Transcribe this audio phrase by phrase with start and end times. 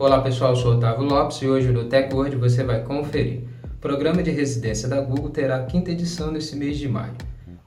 [0.00, 3.40] Olá pessoal, eu sou Otávio Lopes e hoje no TechWord você vai conferir.
[3.64, 7.14] O programa de residência da Google terá a quinta edição nesse mês de maio.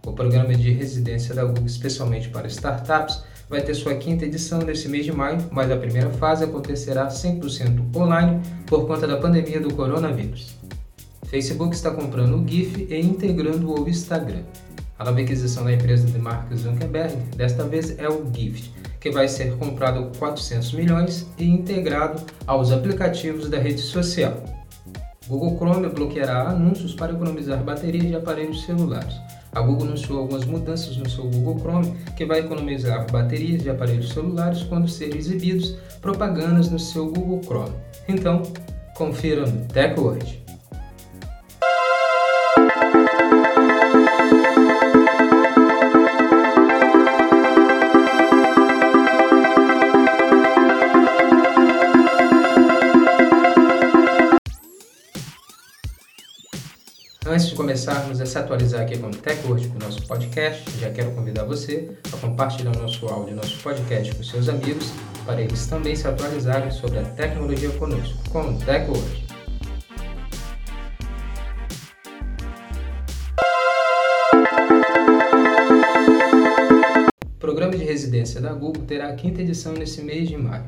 [0.08, 4.88] O programa de residência da Google, especialmente para startups, vai ter sua quinta edição nesse
[4.88, 9.74] mês de maio, mas a primeira fase acontecerá 100% online por conta da pandemia do
[9.74, 10.56] coronavírus.
[11.26, 14.44] Facebook está comprando o GIF e integrando o Instagram.
[14.98, 18.72] A nova aquisição da empresa de Mark Zuckerberg, desta vez é o Gift,
[19.02, 24.42] que vai ser comprado por 400 milhões e integrado aos aplicativos da rede social.
[25.28, 29.16] Google Chrome bloqueará anúncios para economizar baterias de aparelhos celulares.
[29.52, 34.10] A Google anunciou algumas mudanças no seu Google Chrome que vai economizar baterias de aparelhos
[34.10, 37.76] celulares quando serem exibidos propagandas no seu Google Chrome.
[38.08, 38.44] Então,
[38.96, 40.41] confira no TechWord.
[57.32, 60.92] Antes de começarmos a se atualizar aqui com o TechWord, com o nosso podcast, já
[60.92, 64.92] quero convidar você a compartilhar o nosso áudio, nosso podcast com seus amigos,
[65.26, 69.26] para eles também se atualizarem sobre a tecnologia conosco, com o TechWord.
[77.30, 80.66] O programa de residência da Google terá a quinta edição nesse mês de maio.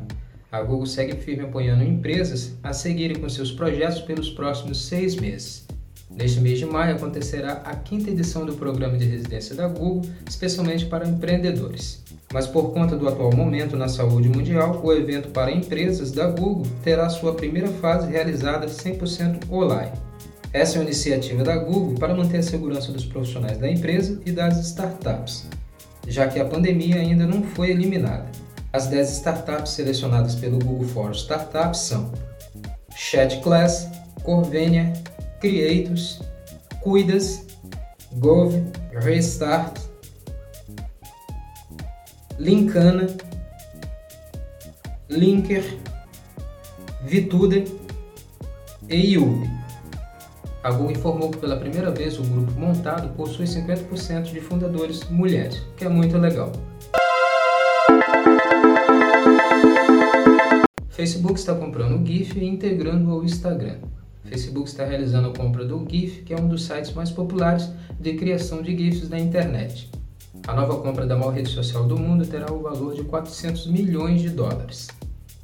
[0.50, 5.66] A Google segue firme apoiando empresas a seguirem com seus projetos pelos próximos seis meses.
[6.10, 10.86] Neste mês de maio acontecerá a quinta edição do programa de residência da Google, especialmente
[10.86, 12.04] para empreendedores.
[12.32, 16.66] Mas por conta do atual momento na saúde mundial, o evento para empresas da Google
[16.84, 19.92] terá sua primeira fase realizada 100% online.
[20.52, 24.32] Essa é uma iniciativa da Google para manter a segurança dos profissionais da empresa e
[24.32, 25.48] das startups,
[26.08, 28.30] já que a pandemia ainda não foi eliminada.
[28.72, 32.12] As 10 startups selecionadas pelo Google for Startups são
[32.96, 33.88] ChatClass,
[34.24, 34.94] Corvenia,
[35.44, 36.22] Creators,
[36.80, 37.46] Cuidas,
[38.14, 38.54] Gov,
[38.94, 39.78] Restart,
[42.40, 43.08] Linkana,
[45.10, 45.66] Linker,
[47.04, 47.62] Vituda
[48.88, 49.50] e Yubi.
[50.64, 55.62] A Google informou que pela primeira vez o grupo montado possui 50% de fundadores mulheres,
[55.76, 56.54] que é muito legal.
[60.90, 63.80] Facebook está comprando o GIF e integrando ao Instagram.
[64.26, 67.70] Facebook está realizando a compra do GIF, que é um dos sites mais populares
[68.00, 69.90] de criação de GIFs na internet.
[70.48, 74.22] A nova compra da maior rede social do mundo terá o valor de 400 milhões
[74.22, 74.88] de dólares.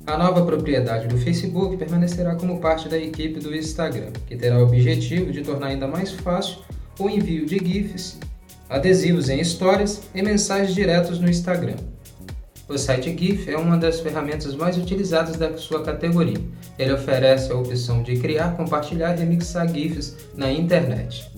[0.07, 4.63] A nova propriedade do Facebook permanecerá como parte da equipe do Instagram, que terá o
[4.63, 6.59] objetivo de tornar ainda mais fácil
[6.97, 8.17] o envio de GIFs,
[8.69, 11.75] adesivos em histórias e mensagens diretas no Instagram.
[12.69, 16.37] O site GIF é uma das ferramentas mais utilizadas da sua categoria.
[16.77, 21.31] Ele oferece a opção de criar, compartilhar e remixar GIFs na internet.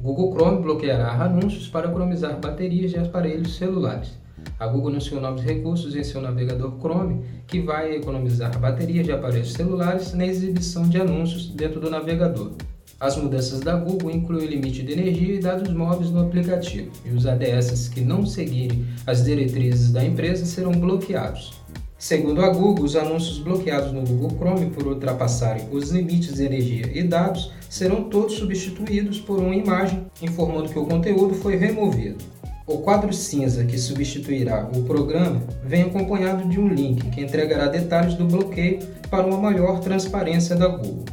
[0.00, 4.18] Google Chrome bloqueará anúncios para economizar baterias de aparelhos celulares.
[4.58, 9.52] A Google anunciou novos recursos em seu navegador Chrome que vai economizar baterias de aparelhos
[9.52, 12.52] celulares na exibição de anúncios dentro do navegador.
[13.00, 17.10] As mudanças da Google incluem o limite de energia e dados móveis no aplicativo, e
[17.10, 21.52] os ADS que não seguirem as diretrizes da empresa serão bloqueados.
[21.96, 26.90] Segundo a Google, os anúncios bloqueados no Google Chrome por ultrapassarem os limites de energia
[26.92, 32.24] e dados serão todos substituídos por uma imagem informando que o conteúdo foi removido.
[32.66, 38.14] O quadro cinza que substituirá o programa vem acompanhado de um link que entregará detalhes
[38.14, 41.04] do bloqueio para uma maior transparência da Google.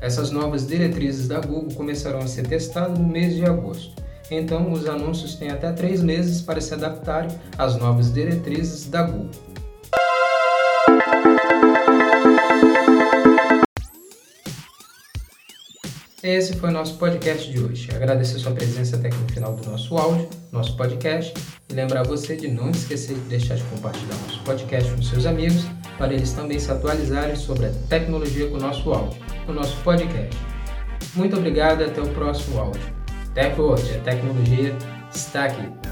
[0.00, 4.02] Essas novas diretrizes da Google começarão a ser testadas no mês de agosto.
[4.30, 9.30] Então, os anúncios têm até três meses para se adaptarem às novas diretrizes da Google.
[16.22, 17.88] Esse foi o nosso podcast de hoje.
[17.94, 21.34] Agradecer sua presença até aqui no final do nosso áudio, nosso podcast,
[21.68, 25.64] e lembrar você de não esquecer de deixar de compartilhar nosso podcast com seus amigos,
[26.00, 30.34] para eles também se atualizarem sobre a tecnologia com o nosso áudio o nosso podcast.
[31.14, 32.80] Muito obrigado e até o próximo áudio.
[33.30, 34.74] Até hoje, a tecnologia
[35.12, 35.89] está aqui.